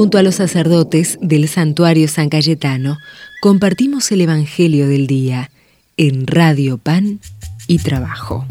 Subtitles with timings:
[0.00, 2.96] Junto a los sacerdotes del santuario San Cayetano,
[3.42, 5.50] compartimos el Evangelio del Día
[5.98, 7.20] en Radio Pan
[7.66, 8.46] y Trabajo.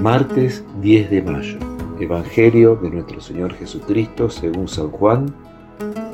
[0.00, 1.58] Martes 10 de mayo.
[2.00, 5.26] Evangelio de nuestro Señor Jesucristo según San Juan,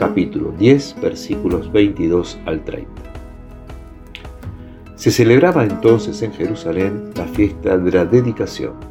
[0.00, 2.90] capítulo 10, versículos 22 al 30.
[4.96, 8.89] Se celebraba entonces en Jerusalén la fiesta de la dedicación.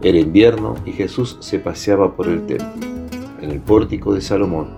[0.00, 2.86] Era invierno y Jesús se paseaba por el templo,
[3.40, 4.68] en el pórtico de Salomón.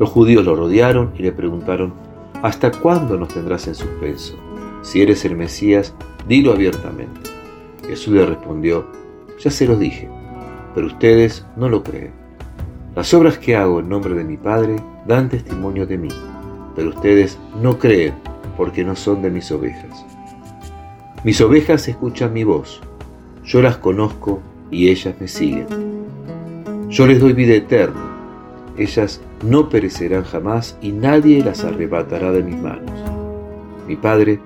[0.00, 1.94] Los judíos lo rodearon y le preguntaron,
[2.42, 4.34] ¿hasta cuándo nos tendrás en suspenso?
[4.82, 5.94] Si eres el Mesías,
[6.26, 7.20] dilo abiertamente.
[7.86, 8.86] Jesús le respondió,
[9.38, 10.08] ya se los dije,
[10.74, 12.10] pero ustedes no lo creen.
[12.96, 16.08] Las obras que hago en nombre de mi Padre dan testimonio de mí,
[16.74, 18.14] pero ustedes no creen
[18.56, 20.04] porque no son de mis ovejas.
[21.22, 22.80] Mis ovejas escuchan mi voz,
[23.46, 25.66] yo las conozco y ellas me siguen.
[26.90, 28.00] Yo les doy vida eterna,
[28.76, 32.90] ellas no perecerán jamás y nadie las arrebatará de mis manos.
[33.86, 34.40] Mi Padre,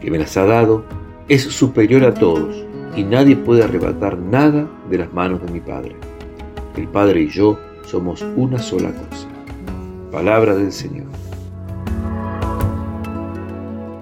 [0.00, 0.84] que me las ha dado,
[1.28, 2.64] es superior a todos
[2.96, 5.96] y nadie puede arrebatar nada de las manos de mi Padre.
[6.76, 9.28] El Padre y yo somos una sola cosa.
[10.12, 11.06] Palabra del Señor.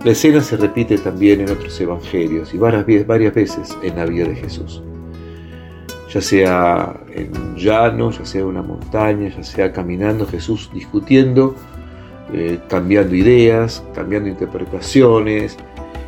[0.07, 2.87] La escena se repite también en otros evangelios y varias,
[3.35, 4.81] veces en la vida de Jesús.
[6.15, 11.57] Ya sea en un llano, ya sea en una montaña, ya sea caminando, Jesús discutiendo,
[12.33, 15.57] eh, cambiando ideas, cambiando interpretaciones,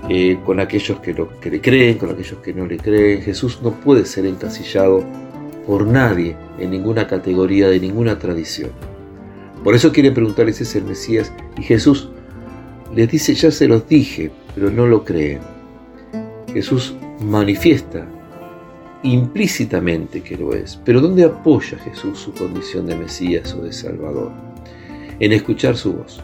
[0.08, 3.20] eh, con aquellos que, que le creen, con aquellos que no le creen.
[3.20, 5.02] Jesús no puede ser encasillado
[5.66, 8.70] por nadie en ninguna categoría de ninguna tradición.
[9.64, 12.10] Por eso quieren preguntarles si es el Mesías y Jesús
[12.94, 15.40] les dice, ya se los dije, pero no lo creen.
[16.52, 18.06] Jesús manifiesta
[19.02, 24.32] implícitamente que lo es, pero ¿dónde apoya Jesús su condición de Mesías o de Salvador?
[25.20, 26.20] En escuchar su voz.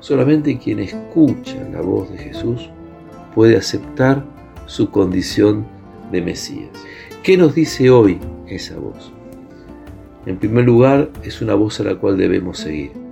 [0.00, 2.70] Solamente quien escucha la voz de Jesús
[3.34, 4.24] puede aceptar
[4.66, 5.66] su condición
[6.12, 6.70] de Mesías.
[7.22, 9.12] ¿Qué nos dice hoy esa voz?
[10.26, 13.05] En primer lugar, es una voz a la cual debemos seguir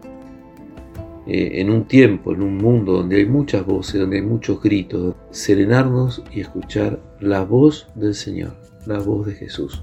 [1.26, 5.14] eh, en un tiempo, en un mundo donde hay muchas voces, donde hay muchos gritos,
[5.30, 9.82] serenarnos y escuchar la voz del Señor, la voz de Jesús.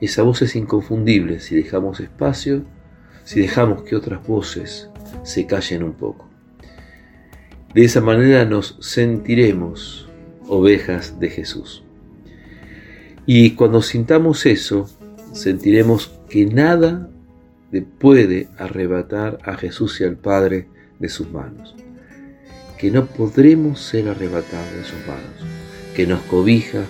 [0.00, 2.64] Esa voz es inconfundible si dejamos espacio,
[3.24, 4.88] si dejamos que otras voces
[5.22, 6.26] se callen un poco.
[7.74, 10.08] De esa manera nos sentiremos
[10.48, 11.84] ovejas de Jesús.
[13.26, 14.88] Y cuando sintamos eso,
[15.32, 17.10] sentiremos que nada
[17.80, 21.74] puede arrebatar a Jesús y al Padre de sus manos,
[22.78, 26.82] que no podremos ser arrebatados de sus manos, que nos cobija,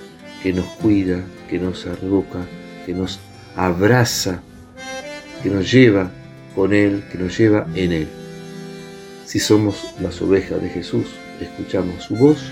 [0.43, 2.47] que nos cuida, que nos arroca,
[2.87, 3.21] que nos
[3.57, 4.43] abraza,
[5.43, 6.11] que nos lleva
[6.55, 8.09] con Él, que nos lleva en Él.
[9.27, 11.07] Si somos las ovejas de Jesús,
[11.41, 12.51] escuchamos su voz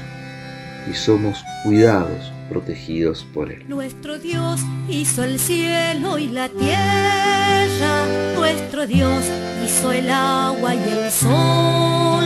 [0.91, 3.65] y somos cuidados, protegidos por Él.
[3.69, 9.25] Nuestro Dios hizo el cielo y la tierra, nuestro Dios
[9.65, 12.25] hizo el agua y el sol.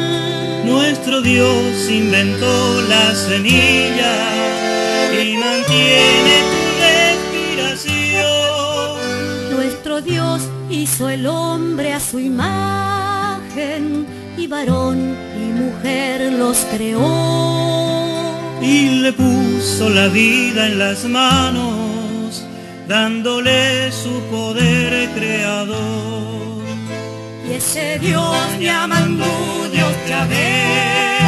[0.65, 4.15] Nuestro Dios inventó la semilla
[5.13, 6.61] y mantiene tu
[7.75, 8.31] respiración.
[9.51, 14.07] Nuestro Dios hizo el hombre a su imagen
[14.37, 17.62] y varón y mujer los creó
[18.63, 22.45] y le puso la vida en las manos,
[22.89, 26.63] dándole su poder creador.
[27.49, 29.25] Y ese Dios llamando
[29.73, 31.19] Dios Yahvé,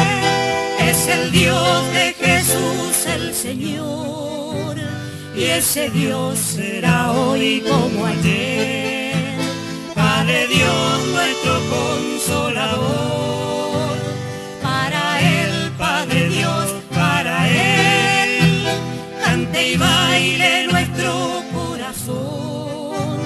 [0.89, 4.77] es el Dios de Jesús el Señor.
[5.35, 7.94] Y ese Dios será hoy como
[19.53, 23.19] y baile nuestro corazón.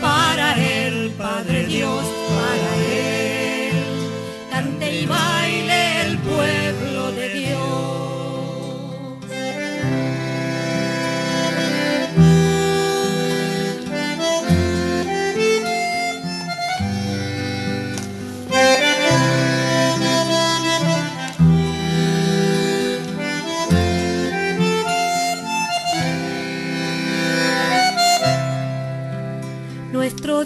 [0.00, 2.04] Para el Padre Dios,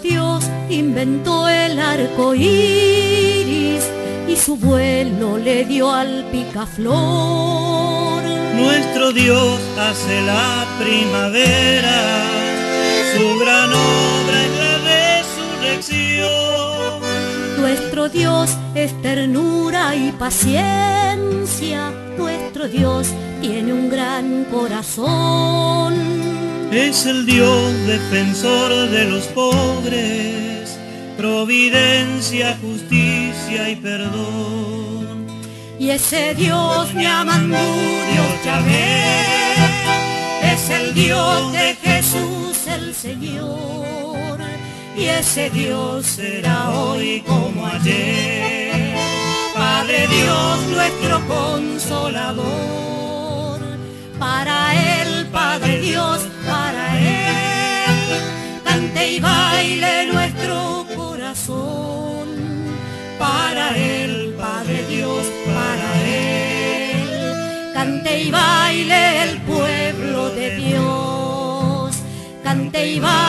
[0.03, 3.89] Dios inventó el arco iris
[4.27, 8.21] y su vuelo le dio al picaflor.
[8.53, 12.25] Nuestro Dios hace la primavera,
[13.15, 14.77] Su gran obra es la
[15.71, 17.61] resurrección.
[17.61, 21.91] Nuestro Dios es ternura y paciencia.
[22.17, 23.07] Nuestro Dios
[23.41, 26.32] tiene un gran corazón.
[26.73, 30.75] Es el Dios defensor de los pobres,
[31.15, 35.27] providencia, justicia y perdón.
[35.77, 39.03] Y ese Dios me amando, Dios Yahvé,
[40.51, 44.39] es el Dios de Jesús el Señor.
[44.97, 48.95] Y ese Dios será hoy como ayer,
[49.55, 52.43] Padre Dios nuestro consolador.
[54.17, 56.21] Para Él, Padre Dios,
[63.63, 63.77] Para
[64.37, 71.95] Padre Dios, para Él, cante y baile el pueblo de Dios.
[72.43, 73.22] Cante y baile